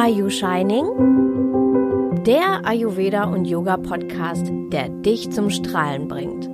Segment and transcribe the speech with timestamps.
[0.00, 0.86] Are You Shining?
[2.22, 6.48] Der Ayurveda und Yoga Podcast, der dich zum Strahlen bringt.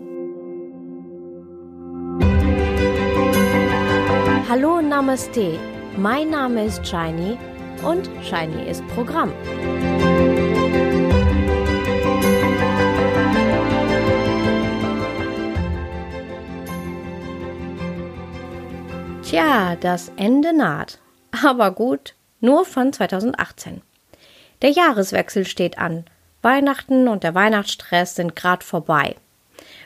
[4.48, 5.58] Hallo Namaste,
[5.98, 7.36] mein Name ist Shiny
[7.86, 9.30] und Shiny ist Programm.
[19.22, 20.98] Tja, das Ende naht.
[21.44, 22.14] Aber gut,
[22.44, 23.82] nur von 2018.
[24.62, 26.04] Der Jahreswechsel steht an.
[26.42, 29.16] Weihnachten und der Weihnachtsstress sind grad vorbei.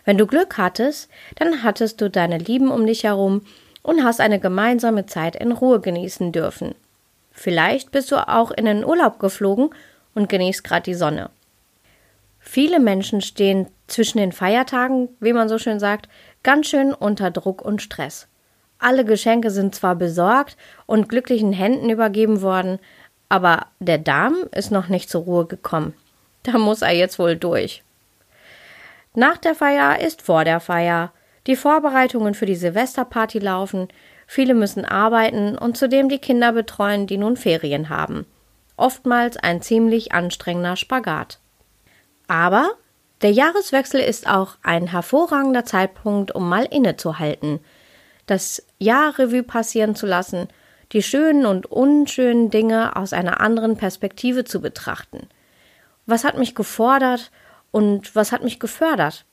[0.04, 3.42] Wenn du Glück hattest, dann hattest du deine Lieben um dich herum
[3.82, 6.74] und hast eine gemeinsame Zeit in Ruhe genießen dürfen.
[7.32, 9.70] Vielleicht bist du auch in den Urlaub geflogen
[10.14, 11.30] und genießt gerade die Sonne.
[12.40, 16.08] Viele Menschen stehen zwischen den Feiertagen, wie man so schön sagt,
[16.42, 18.27] ganz schön unter Druck und Stress.
[18.78, 22.78] Alle Geschenke sind zwar besorgt und glücklichen Händen übergeben worden,
[23.28, 25.94] aber der Darm ist noch nicht zur Ruhe gekommen.
[26.44, 27.82] Da muss er jetzt wohl durch.
[29.14, 31.12] Nach der Feier ist vor der Feier.
[31.46, 33.88] Die Vorbereitungen für die Silvesterparty laufen,
[34.26, 38.26] viele müssen arbeiten und zudem die Kinder betreuen, die nun Ferien haben.
[38.76, 41.40] Oftmals ein ziemlich anstrengender Spagat.
[42.28, 42.70] Aber
[43.22, 47.58] der Jahreswechsel ist auch ein hervorragender Zeitpunkt, um mal innezuhalten–
[48.28, 50.48] das Jahr Revue passieren zu lassen,
[50.92, 55.28] die schönen und unschönen Dinge aus einer anderen Perspektive zu betrachten.
[56.06, 57.30] Was hat mich gefordert
[57.70, 59.24] und was hat mich gefördert?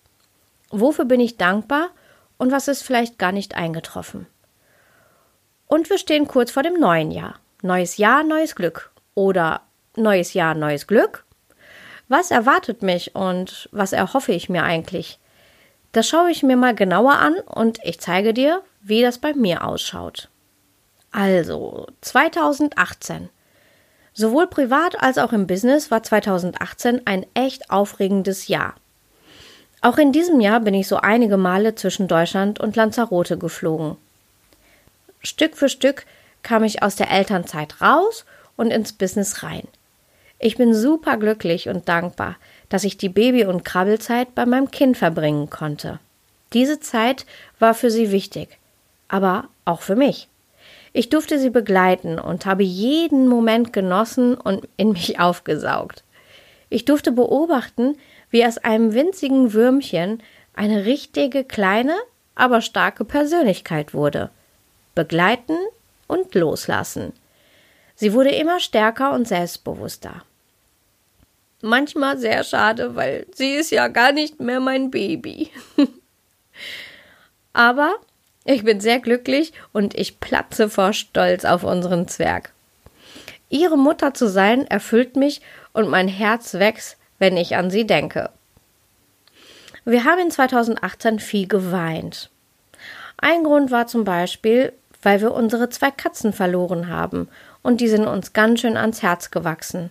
[0.70, 1.90] Wofür bin ich dankbar
[2.38, 4.28] und was ist vielleicht gar nicht eingetroffen?
[5.68, 7.40] Und wir stehen kurz vor dem neuen Jahr.
[7.62, 8.92] Neues Jahr, neues Glück.
[9.14, 9.62] Oder
[9.96, 11.24] neues Jahr, neues Glück?
[12.08, 15.20] Was erwartet mich und was erhoffe ich mir eigentlich?
[15.96, 19.64] Das schaue ich mir mal genauer an und ich zeige dir, wie das bei mir
[19.64, 20.28] ausschaut.
[21.14, 23.30] Also, 2018.
[24.12, 28.76] Sowohl privat als auch im Business war 2018 ein echt aufregendes Jahr.
[29.80, 33.96] Auch in diesem Jahr bin ich so einige Male zwischen Deutschland und Lanzarote geflogen.
[35.22, 36.06] Stück für Stück
[36.44, 38.26] kam ich aus der Elternzeit raus
[38.58, 39.66] und ins Business rein.
[40.40, 42.36] Ich bin super glücklich und dankbar,
[42.70, 46.00] dass ich die Baby- und Krabbelzeit bei meinem Kind verbringen konnte.
[46.54, 47.26] Diese Zeit
[47.60, 48.58] war für sie wichtig,
[49.08, 50.28] aber auch für mich.
[50.94, 56.04] Ich durfte sie begleiten und habe jeden Moment genossen und in mich aufgesaugt.
[56.70, 57.98] Ich durfte beobachten,
[58.30, 60.22] wie aus einem winzigen Würmchen
[60.54, 61.96] eine richtige kleine,
[62.34, 64.30] aber starke Persönlichkeit wurde.
[64.94, 65.58] Begleiten
[66.08, 67.14] und loslassen.
[67.96, 70.24] Sie wurde immer stärker und selbstbewusster.
[71.66, 75.50] Manchmal sehr schade, weil sie ist ja gar nicht mehr mein Baby.
[77.54, 77.96] aber
[78.44, 82.54] ich bin sehr glücklich und ich platze vor Stolz auf unseren Zwerg.
[83.50, 85.42] Ihre Mutter zu sein erfüllt mich
[85.74, 88.30] und mein Herz wächst, wenn ich an sie denke.
[89.86, 92.30] Wir haben in 2018 viel geweint.
[93.18, 94.72] Ein Grund war zum Beispiel,
[95.02, 97.28] weil wir unsere zwei Katzen verloren haben
[97.64, 99.90] und die sind uns ganz schön ans Herz gewachsen.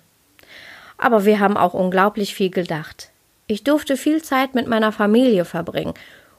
[0.99, 3.11] Aber wir haben auch unglaublich viel gedacht.
[3.47, 5.95] Ich durfte viel Zeit mit meiner Familie verbringen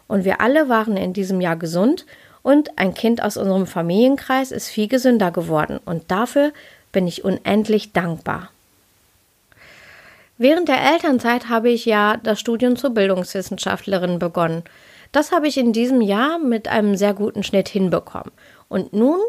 [0.08, 2.06] und wir alle waren in diesem Jahr gesund
[2.42, 6.52] und ein Kind aus unserem Familienkreis ist viel gesünder geworden und dafür
[6.92, 8.50] bin ich unendlich dankbar.
[10.38, 14.64] Während der Elternzeit habe ich ja das Studium zur Bildungswissenschaftlerin begonnen.
[15.12, 18.32] Das habe ich in diesem Jahr mit einem sehr guten Schnitt hinbekommen.
[18.68, 19.20] Und nun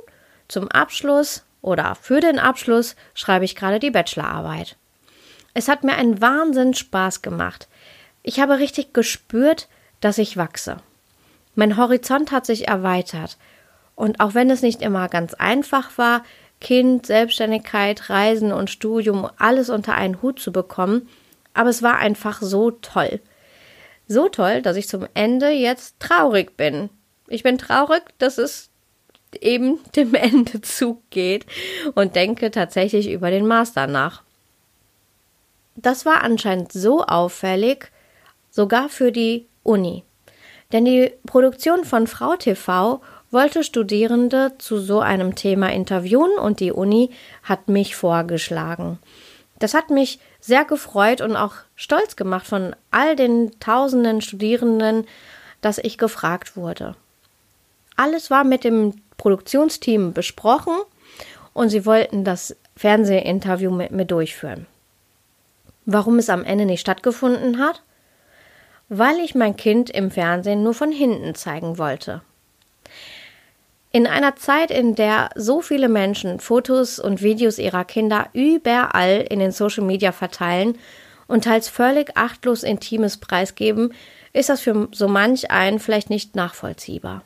[0.48, 4.76] zum Abschluss oder für den Abschluss schreibe ich gerade die Bachelorarbeit.
[5.56, 7.66] Es hat mir einen Wahnsinn Spaß gemacht.
[8.22, 9.68] Ich habe richtig gespürt,
[10.02, 10.76] dass ich wachse.
[11.54, 13.38] Mein Horizont hat sich erweitert.
[13.94, 16.24] Und auch wenn es nicht immer ganz einfach war,
[16.60, 21.08] Kind, Selbstständigkeit, Reisen und Studium alles unter einen Hut zu bekommen,
[21.54, 23.20] aber es war einfach so toll.
[24.06, 26.90] So toll, dass ich zum Ende jetzt traurig bin.
[27.28, 28.68] Ich bin traurig, dass es
[29.40, 31.46] eben dem Ende zugeht
[31.94, 34.25] und denke tatsächlich über den Master nach.
[35.76, 37.90] Das war anscheinend so auffällig,
[38.50, 40.02] sogar für die Uni.
[40.72, 43.00] Denn die Produktion von Frau TV
[43.30, 47.10] wollte Studierende zu so einem Thema interviewen und die Uni
[47.42, 48.98] hat mich vorgeschlagen.
[49.58, 55.06] Das hat mich sehr gefreut und auch stolz gemacht von all den tausenden Studierenden,
[55.60, 56.94] dass ich gefragt wurde.
[57.96, 60.74] Alles war mit dem Produktionsteam besprochen
[61.52, 64.66] und sie wollten das Fernsehinterview mit mir durchführen.
[65.86, 67.82] Warum es am Ende nicht stattgefunden hat?
[68.88, 72.22] weil ich mein Kind im Fernsehen nur von hinten zeigen wollte.
[73.92, 79.38] In einer Zeit, in der so viele Menschen Fotos und Videos ihrer Kinder überall in
[79.38, 80.76] den Social Media verteilen
[81.28, 83.94] und teils völlig achtlos Intimes preisgeben,
[84.32, 87.22] ist das für so manch einen vielleicht nicht nachvollziehbar.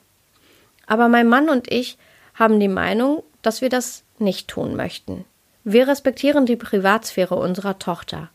[0.86, 1.98] Aber mein Mann und ich
[2.34, 5.24] haben die Meinung, dass wir das nicht tun möchten.
[5.64, 8.30] Wir respektieren die Privatsphäre unserer Tochter.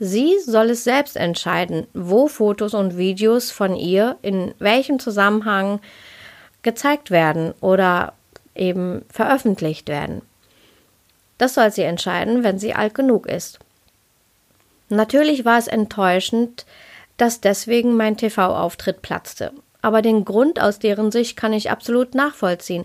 [0.00, 5.80] Sie soll es selbst entscheiden, wo Fotos und Videos von ihr in welchem Zusammenhang
[6.62, 8.12] gezeigt werden oder
[8.54, 10.22] eben veröffentlicht werden.
[11.36, 13.58] Das soll sie entscheiden, wenn sie alt genug ist.
[14.88, 16.64] Natürlich war es enttäuschend,
[17.16, 19.52] dass deswegen mein TV-Auftritt platzte.
[19.82, 22.84] Aber den Grund aus deren Sicht kann ich absolut nachvollziehen,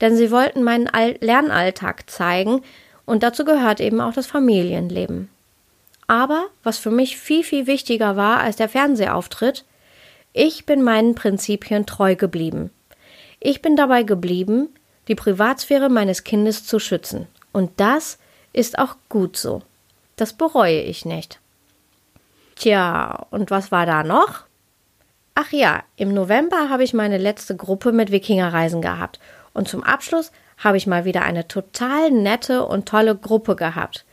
[0.00, 0.88] denn sie wollten meinen
[1.20, 2.62] Lernalltag zeigen
[3.06, 5.28] und dazu gehört eben auch das Familienleben.
[6.08, 9.64] Aber was für mich viel, viel wichtiger war als der Fernsehauftritt,
[10.32, 12.70] ich bin meinen Prinzipien treu geblieben.
[13.40, 14.68] Ich bin dabei geblieben,
[15.06, 17.28] die Privatsphäre meines Kindes zu schützen.
[17.52, 18.18] Und das
[18.52, 19.62] ist auch gut so.
[20.16, 21.40] Das bereue ich nicht.
[22.56, 24.44] Tja, und was war da noch?
[25.34, 29.20] Ach ja, im November habe ich meine letzte Gruppe mit Wikingerreisen gehabt.
[29.52, 34.04] Und zum Abschluss habe ich mal wieder eine total nette und tolle Gruppe gehabt.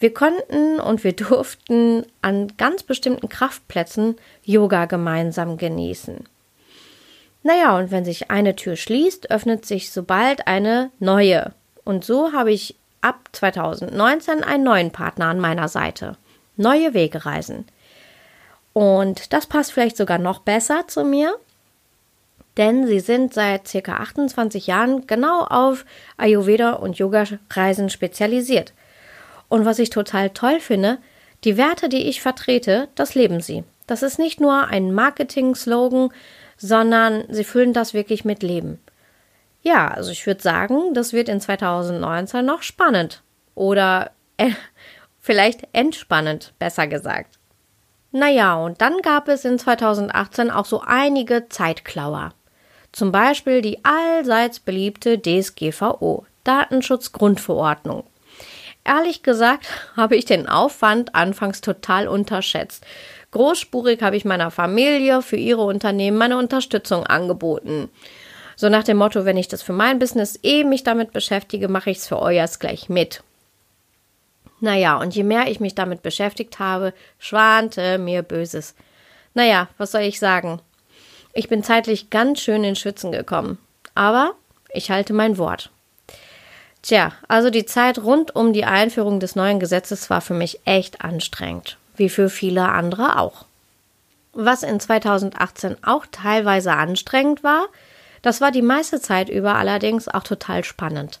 [0.00, 6.26] Wir konnten und wir durften an ganz bestimmten Kraftplätzen Yoga gemeinsam genießen.
[7.42, 11.52] Naja, und wenn sich eine Tür schließt, öffnet sich sobald eine neue.
[11.84, 16.16] Und so habe ich ab 2019 einen neuen Partner an meiner Seite.
[16.56, 17.66] Neue Wegereisen.
[18.72, 21.36] Und das passt vielleicht sogar noch besser zu mir,
[22.56, 23.94] denn sie sind seit ca.
[23.94, 25.84] 28 Jahren genau auf
[26.18, 28.72] Ayurveda und Yoga-Reisen spezialisiert.
[29.50, 30.96] Und was ich total toll finde,
[31.44, 33.64] die Werte, die ich vertrete, das leben sie.
[33.86, 36.10] Das ist nicht nur ein Marketing-Slogan,
[36.56, 38.78] sondern sie füllen das wirklich mit Leben.
[39.62, 43.22] Ja, also ich würde sagen, das wird in 2019 noch spannend.
[43.54, 44.52] Oder äh,
[45.18, 47.38] vielleicht entspannend, besser gesagt.
[48.12, 52.32] Naja, und dann gab es in 2018 auch so einige Zeitklauer.
[52.92, 58.04] Zum Beispiel die allseits beliebte DSGVO, Datenschutzgrundverordnung.
[58.84, 59.66] Ehrlich gesagt
[59.96, 62.84] habe ich den Aufwand anfangs total unterschätzt.
[63.30, 67.88] Großspurig habe ich meiner Familie für ihre Unternehmen meine Unterstützung angeboten.
[68.56, 71.90] So nach dem Motto, wenn ich das für mein Business eh mich damit beschäftige, mache
[71.90, 73.22] ich es für euers gleich mit.
[74.60, 78.74] Naja, und je mehr ich mich damit beschäftigt habe, schwante mir Böses.
[79.32, 80.60] Naja, was soll ich sagen?
[81.32, 83.58] Ich bin zeitlich ganz schön in Schützen gekommen.
[83.94, 84.34] Aber
[84.72, 85.70] ich halte mein Wort.
[86.82, 91.02] Tja, also die Zeit rund um die Einführung des neuen Gesetzes war für mich echt
[91.02, 93.44] anstrengend, wie für viele andere auch.
[94.32, 97.66] Was in 2018 auch teilweise anstrengend war,
[98.22, 101.20] das war die meiste Zeit über allerdings auch total spannend.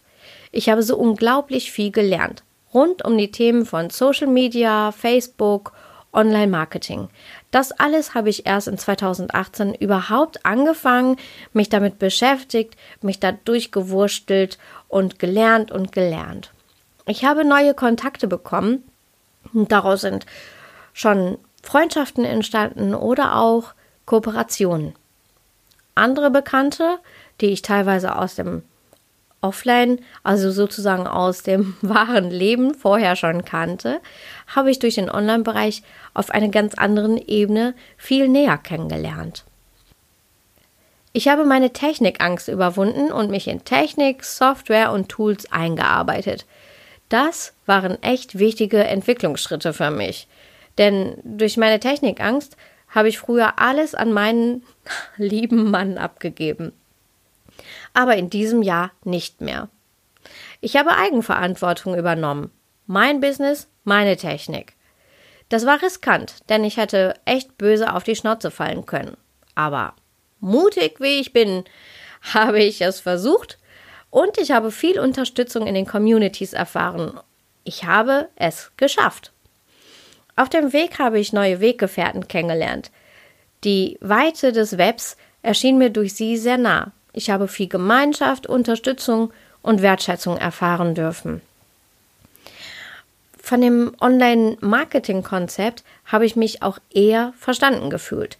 [0.52, 2.42] Ich habe so unglaublich viel gelernt,
[2.72, 5.72] rund um die Themen von Social Media, Facebook,
[6.12, 7.08] Online-Marketing.
[7.50, 11.16] Das alles habe ich erst in 2018 überhaupt angefangen,
[11.52, 14.58] mich damit beschäftigt, mich da durchgewurstelt
[14.88, 16.52] und gelernt und gelernt.
[17.06, 18.84] Ich habe neue Kontakte bekommen
[19.52, 20.26] daraus sind
[20.92, 23.74] schon Freundschaften entstanden oder auch
[24.06, 24.94] Kooperationen.
[25.94, 26.98] Andere Bekannte,
[27.40, 28.62] die ich teilweise aus dem
[29.40, 34.00] offline, also sozusagen aus dem wahren Leben vorher schon kannte,
[34.48, 35.82] habe ich durch den Online-Bereich
[36.14, 39.44] auf einer ganz anderen Ebene viel näher kennengelernt.
[41.12, 46.46] Ich habe meine Technikangst überwunden und mich in Technik, Software und Tools eingearbeitet.
[47.08, 50.28] Das waren echt wichtige Entwicklungsschritte für mich.
[50.78, 52.56] Denn durch meine Technikangst
[52.88, 54.62] habe ich früher alles an meinen
[55.16, 56.72] lieben Mann abgegeben
[57.94, 59.68] aber in diesem Jahr nicht mehr.
[60.60, 62.50] Ich habe Eigenverantwortung übernommen.
[62.86, 64.74] Mein Business, meine Technik.
[65.48, 69.16] Das war riskant, denn ich hätte echt böse auf die Schnauze fallen können.
[69.54, 69.94] Aber
[70.38, 71.64] mutig wie ich bin,
[72.34, 73.58] habe ich es versucht
[74.10, 77.18] und ich habe viel Unterstützung in den Communities erfahren.
[77.64, 79.32] Ich habe es geschafft.
[80.36, 82.90] Auf dem Weg habe ich neue Weggefährten kennengelernt.
[83.64, 86.92] Die Weite des Webs erschien mir durch sie sehr nah.
[87.12, 91.42] Ich habe viel Gemeinschaft, Unterstützung und Wertschätzung erfahren dürfen.
[93.38, 98.38] Von dem Online-Marketing-Konzept habe ich mich auch eher verstanden gefühlt.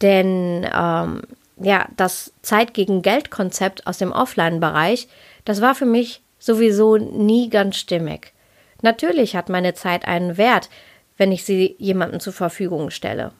[0.00, 1.22] Denn ähm,
[1.58, 5.08] ja, das Zeit gegen Geld-Konzept aus dem Offline-Bereich,
[5.44, 8.32] das war für mich sowieso nie ganz stimmig.
[8.80, 10.70] Natürlich hat meine Zeit einen Wert,
[11.18, 13.32] wenn ich sie jemandem zur Verfügung stelle.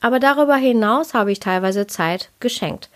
[0.00, 2.88] Aber darüber hinaus habe ich teilweise Zeit geschenkt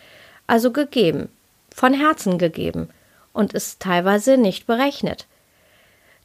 [0.49, 1.29] also gegeben.
[1.71, 2.89] von Herzen gegeben
[3.33, 5.27] und ist teilweise nicht berechnet.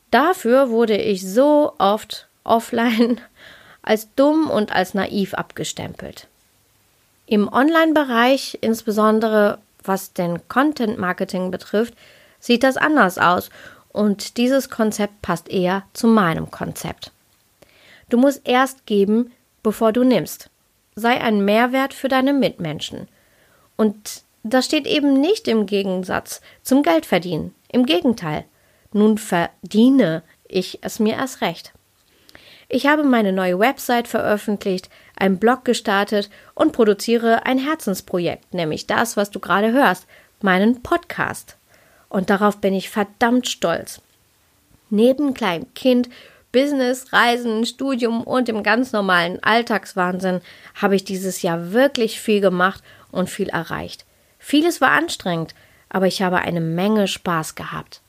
[0.09, 3.21] Dafür wurde ich so oft offline
[3.83, 6.27] als dumm und als naiv abgestempelt.
[7.27, 11.93] Im Online-Bereich, insbesondere was den Content Marketing betrifft,
[12.39, 13.49] sieht das anders aus
[13.89, 17.11] und dieses Konzept passt eher zu meinem Konzept.
[18.09, 20.49] Du musst erst geben, bevor du nimmst.
[20.95, 23.07] Sei ein Mehrwert für deine Mitmenschen.
[23.83, 27.53] Und das steht eben nicht im Gegensatz zum Geldverdienen.
[27.69, 28.45] Im Gegenteil.
[28.93, 31.73] Nun verdiene ich es mir erst recht.
[32.69, 39.17] Ich habe meine neue Website veröffentlicht, einen Blog gestartet und produziere ein Herzensprojekt, nämlich das,
[39.17, 40.07] was du gerade hörst,
[40.39, 41.57] meinen Podcast.
[42.07, 44.01] Und darauf bin ich verdammt stolz.
[44.91, 46.07] Neben kleinem Kind,
[46.53, 50.39] Business, Reisen, Studium und dem ganz normalen Alltagswahnsinn
[50.75, 52.81] habe ich dieses Jahr wirklich viel gemacht
[53.13, 54.05] und viel erreicht.
[54.39, 55.55] Vieles war anstrengend,
[55.89, 58.01] aber ich habe eine Menge Spaß gehabt.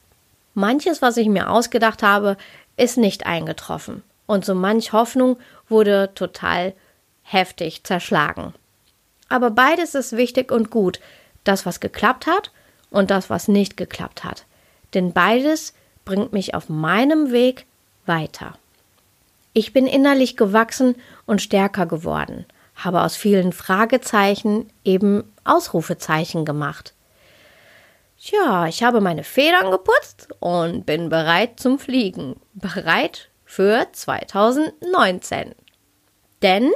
[0.54, 2.36] Manches, was ich mir ausgedacht habe,
[2.76, 4.02] ist nicht eingetroffen.
[4.26, 5.36] Und so manch Hoffnung
[5.68, 6.72] wurde total
[7.22, 8.54] heftig zerschlagen.
[9.28, 11.00] Aber beides ist wichtig und gut.
[11.44, 12.50] Das, was geklappt hat
[12.90, 14.44] und das, was nicht geklappt hat.
[14.94, 17.66] Denn beides bringt mich auf meinem Weg
[18.06, 18.56] weiter.
[19.52, 20.96] Ich bin innerlich gewachsen
[21.26, 22.44] und stärker geworden,
[22.74, 26.94] habe aus vielen Fragezeichen eben Ausrufezeichen gemacht.
[28.18, 32.36] Tja, ich habe meine Federn geputzt und bin bereit zum Fliegen.
[32.54, 35.54] Bereit für 2019.
[36.42, 36.72] Denn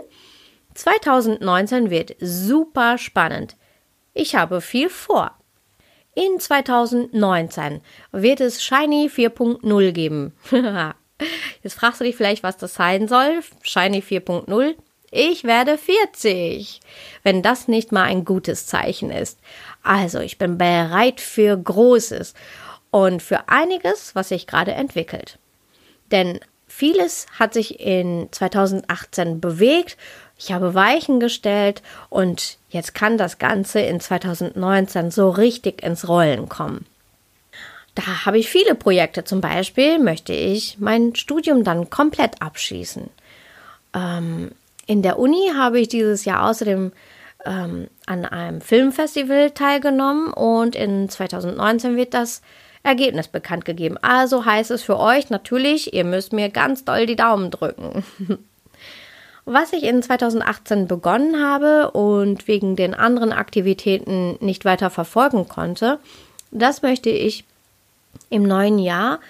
[0.75, 3.57] 2019 wird super spannend.
[4.14, 5.33] Ich habe viel vor.
[6.14, 7.81] In 2019
[8.12, 10.35] wird es Shiny 4.0 geben.
[11.62, 13.40] Jetzt fragst du dich vielleicht, was das sein soll.
[13.62, 14.75] Shiny 4.0.
[15.11, 16.81] Ich werde 40.
[17.23, 19.38] Wenn das nicht mal ein gutes Zeichen ist.
[19.83, 22.35] Also, ich bin bereit für Großes
[22.91, 25.38] und für einiges, was sich gerade entwickelt.
[26.11, 29.97] Denn vieles hat sich in 2018 bewegt
[30.38, 36.49] ich habe Weichen gestellt und jetzt kann das Ganze in 2019 so richtig ins Rollen
[36.49, 36.87] kommen.
[37.97, 39.25] Da habe ich viele Projekte.
[39.25, 43.11] Zum Beispiel möchte ich mein Studium dann komplett abschließen.
[43.95, 44.53] Ähm,
[44.88, 46.92] in der Uni habe ich dieses Jahr außerdem
[47.45, 52.40] ähm, an einem Filmfestival teilgenommen und in 2019 wird das
[52.83, 53.99] Ergebnis bekannt gegeben.
[54.00, 58.02] Also heißt es für euch natürlich, ihr müsst mir ganz doll die Daumen drücken.
[59.45, 65.99] Was ich in 2018 begonnen habe und wegen den anderen Aktivitäten nicht weiter verfolgen konnte,
[66.50, 67.45] das möchte ich
[68.30, 69.21] im neuen Jahr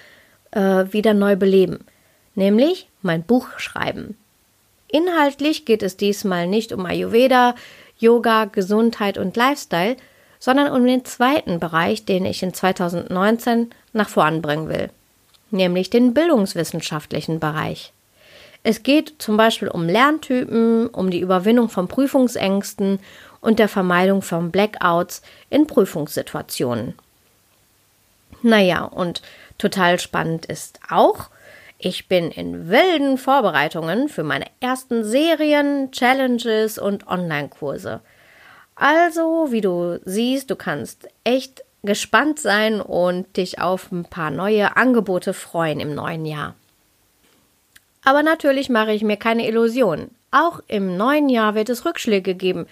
[0.53, 1.85] äh, wieder neu beleben,
[2.37, 4.17] nämlich mein Buch schreiben.
[4.89, 7.55] Inhaltlich geht es diesmal nicht um Ayurveda,
[7.99, 9.97] Yoga, Gesundheit und Lifestyle,
[10.39, 14.91] sondern um den zweiten Bereich, den ich in 2019 nach vorn bringen will,
[15.51, 17.93] nämlich den bildungswissenschaftlichen Bereich.
[18.63, 22.99] Es geht zum Beispiel um Lerntypen, um die Überwindung von Prüfungsängsten
[23.41, 26.95] und der Vermeidung von Blackouts in Prüfungssituationen.
[28.43, 29.23] Naja, und
[29.59, 31.29] total spannend ist auch,
[31.79, 38.01] ich bin in wilden Vorbereitungen für meine ersten Serien, Challenges und Online-Kurse.
[38.75, 44.77] Also, wie du siehst, du kannst echt gespannt sein und dich auf ein paar neue
[44.77, 46.55] Angebote freuen im neuen Jahr.
[48.05, 50.11] Aber natürlich mache ich mir keine Illusionen.
[50.33, 52.67] Auch im neuen Jahr wird es Rückschläge geben,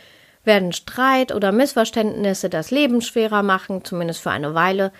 [0.44, 4.92] werden Streit oder Missverständnisse das Leben schwerer machen, zumindest für eine Weile.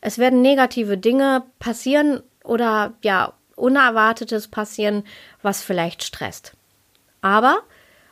[0.00, 5.04] Es werden negative Dinge passieren oder ja, Unerwartetes passieren,
[5.42, 6.52] was vielleicht stresst.
[7.20, 7.58] Aber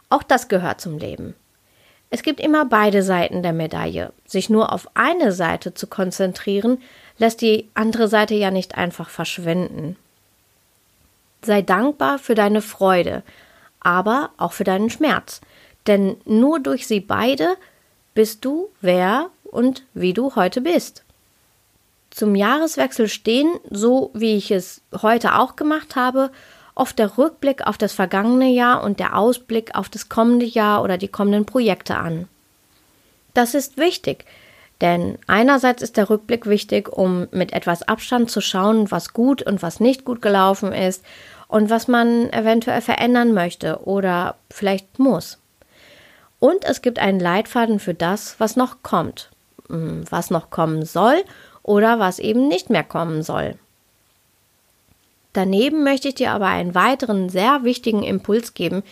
[0.08, 1.34] auch das gehört zum Leben.
[2.10, 4.12] Es gibt immer beide Seiten der Medaille.
[4.24, 6.82] Sich nur auf eine Seite zu konzentrieren,
[7.18, 9.96] lässt die andere Seite ja nicht einfach verschwinden.
[11.42, 13.22] Sei dankbar für deine Freude,
[13.80, 15.40] aber auch für deinen Schmerz.
[15.86, 17.56] Denn nur durch sie beide
[18.14, 21.04] bist du wer und wie du heute bist.
[22.16, 26.30] Zum Jahreswechsel stehen, so wie ich es heute auch gemacht habe,
[26.74, 30.96] oft der Rückblick auf das vergangene Jahr und der Ausblick auf das kommende Jahr oder
[30.96, 32.26] die kommenden Projekte an.
[33.34, 34.24] Das ist wichtig,
[34.80, 39.60] denn einerseits ist der Rückblick wichtig, um mit etwas Abstand zu schauen, was gut und
[39.60, 41.04] was nicht gut gelaufen ist
[41.48, 45.36] und was man eventuell verändern möchte oder vielleicht muss.
[46.38, 49.28] Und es gibt einen Leitfaden für das, was noch kommt,
[49.68, 51.22] hm, was noch kommen soll
[51.66, 53.56] oder was eben nicht mehr kommen soll.
[55.32, 58.82] Daneben möchte ich dir aber einen weiteren sehr wichtigen Impuls geben,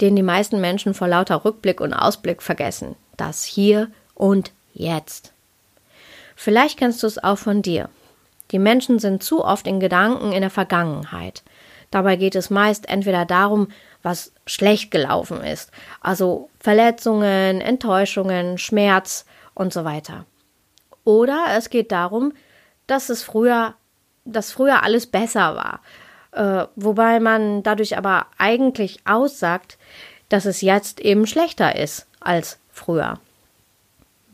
[0.00, 2.96] den die meisten Menschen vor lauter Rückblick und Ausblick vergessen.
[3.16, 5.32] Das Hier und Jetzt.
[6.36, 7.88] Vielleicht kennst du es auch von dir.
[8.50, 11.42] Die Menschen sind zu oft in Gedanken in der Vergangenheit.
[11.90, 13.68] Dabei geht es meist entweder darum,
[14.02, 15.70] was schlecht gelaufen ist,
[16.00, 20.26] also Verletzungen, Enttäuschungen, Schmerz und so weiter.
[21.08, 22.34] Oder es geht darum,
[22.86, 23.72] dass es früher,
[24.26, 25.80] dass früher alles besser war,
[26.32, 29.78] äh, wobei man dadurch aber eigentlich aussagt,
[30.28, 33.20] dass es jetzt eben schlechter ist als früher.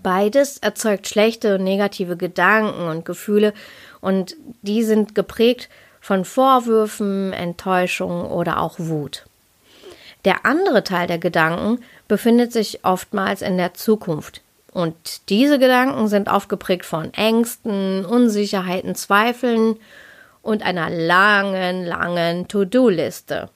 [0.02, 3.54] Beides erzeugt schlechte und negative Gedanken und Gefühle
[4.00, 5.68] und die sind geprägt
[6.00, 9.26] von Vorwürfen, Enttäuschung oder auch Wut.
[10.24, 14.43] Der andere Teil der Gedanken befindet sich oftmals in der Zukunft.
[14.74, 19.76] Und diese Gedanken sind aufgeprägt von Ängsten, Unsicherheiten, Zweifeln
[20.42, 23.50] und einer langen, langen To-Do-Liste.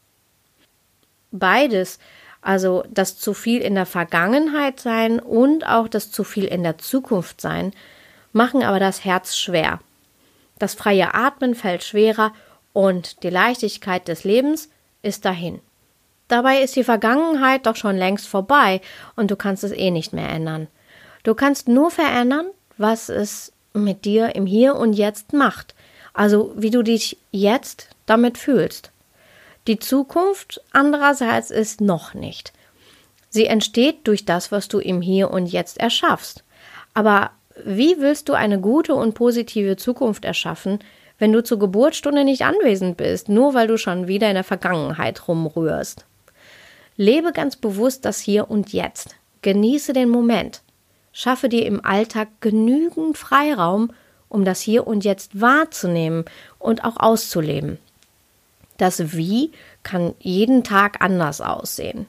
[1.32, 1.98] Beides,
[2.40, 6.78] also das zu viel in der Vergangenheit sein und auch das zu viel in der
[6.78, 7.72] Zukunft sein,
[8.32, 9.80] machen aber das Herz schwer.
[10.60, 12.32] Das freie Atmen fällt schwerer
[12.72, 14.68] und die Leichtigkeit des Lebens
[15.02, 15.58] ist dahin.
[16.28, 18.80] Dabei ist die Vergangenheit doch schon längst vorbei
[19.16, 20.68] und du kannst es eh nicht mehr ändern.
[21.22, 22.46] Du kannst nur verändern,
[22.76, 25.74] was es mit dir im Hier und Jetzt macht,
[26.14, 28.90] also wie du dich jetzt damit fühlst.
[29.66, 32.52] Die Zukunft andererseits ist noch nicht.
[33.28, 36.44] Sie entsteht durch das, was du im Hier und Jetzt erschaffst.
[36.94, 37.30] Aber
[37.64, 40.78] wie willst du eine gute und positive Zukunft erschaffen,
[41.18, 45.28] wenn du zur Geburtsstunde nicht anwesend bist, nur weil du schon wieder in der Vergangenheit
[45.28, 46.06] rumrührst?
[46.96, 49.16] Lebe ganz bewusst das Hier und Jetzt.
[49.42, 50.62] Genieße den Moment.
[51.18, 53.90] Schaffe dir im Alltag genügend Freiraum,
[54.28, 56.24] um das Hier und Jetzt wahrzunehmen
[56.60, 57.78] und auch auszuleben.
[58.76, 59.50] Das Wie
[59.82, 62.06] kann jeden Tag anders aussehen.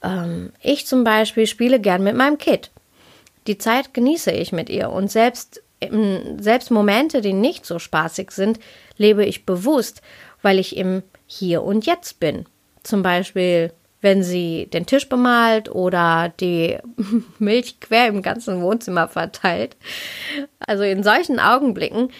[0.00, 2.70] Ähm, ich zum Beispiel spiele gern mit meinem Kind.
[3.48, 5.60] Die Zeit genieße ich mit ihr und selbst,
[6.38, 8.60] selbst Momente, die nicht so spaßig sind,
[8.96, 10.02] lebe ich bewusst,
[10.40, 12.46] weil ich im Hier und Jetzt bin.
[12.84, 16.78] Zum Beispiel wenn sie den Tisch bemalt oder die
[17.38, 19.76] Milch quer im ganzen Wohnzimmer verteilt.
[20.60, 22.10] Also in solchen Augenblicken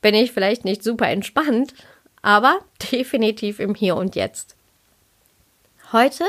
[0.00, 1.74] bin ich vielleicht nicht super entspannt,
[2.20, 2.58] aber
[2.92, 4.56] definitiv im Hier und Jetzt.
[5.92, 6.24] Heute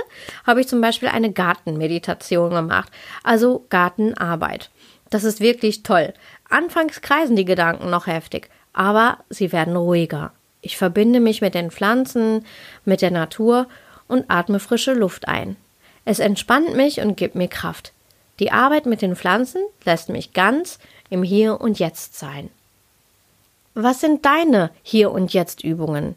[0.46, 2.92] habe ich zum Beispiel eine Gartenmeditation gemacht,
[3.24, 4.70] also Gartenarbeit.
[5.10, 6.14] Das ist wirklich toll.
[6.50, 10.34] Anfangs kreisen die Gedanken noch heftig, aber sie werden ruhiger.
[10.62, 12.46] Ich verbinde mich mit den Pflanzen,
[12.84, 13.68] mit der Natur
[14.08, 15.56] und atme frische Luft ein.
[16.06, 17.94] Es entspannt mich und gibt mir Kraft.
[18.40, 22.50] Die Arbeit mit den Pflanzen lässt mich ganz im Hier und Jetzt sein.
[23.76, 26.16] Was sind deine Hier und Jetzt Übungen?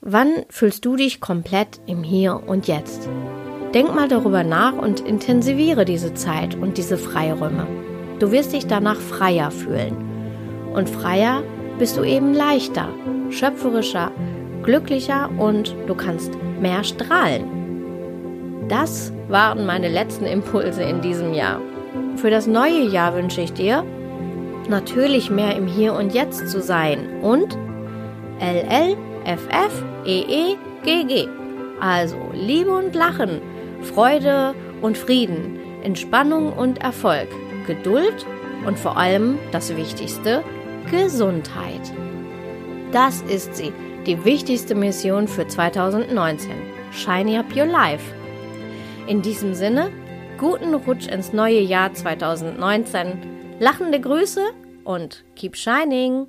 [0.00, 3.08] Wann fühlst du dich komplett im Hier und Jetzt?
[3.74, 7.66] Denk mal darüber nach und intensiviere diese Zeit und diese Freiräume.
[8.18, 9.96] Du wirst dich danach freier fühlen.
[10.74, 11.42] Und freier
[11.78, 12.88] bist du eben leichter,
[13.30, 14.10] schöpferischer,
[14.62, 18.68] glücklicher und du kannst mehr strahlen.
[18.68, 21.60] Das waren meine letzten Impulse in diesem Jahr.
[22.16, 23.84] Für das neue Jahr wünsche ich dir,
[24.68, 27.58] natürlich mehr im Hier und Jetzt zu sein und
[28.40, 28.88] LLFFEEGG.
[31.80, 33.40] Also Liebe und Lachen,
[33.82, 37.28] Freude und Frieden, Entspannung und Erfolg,
[37.66, 38.26] Geduld
[38.66, 40.44] und vor allem das Wichtigste,
[40.90, 41.80] Gesundheit.
[42.92, 43.72] Das ist sie
[44.06, 46.50] die wichtigste Mission für 2019.
[46.92, 48.14] Shiny Up Your Life.
[49.06, 49.90] In diesem Sinne,
[50.38, 54.52] guten Rutsch ins neue Jahr 2019, lachende Grüße
[54.84, 56.26] und keep shining!